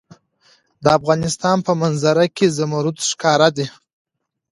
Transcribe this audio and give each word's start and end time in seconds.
د 0.83 0.85
افغانستان 0.99 1.57
په 1.67 1.71
منظره 1.81 2.25
کې 2.35 2.47
زمرد 2.57 2.97
ښکاره 3.09 3.49
ده. 3.57 3.67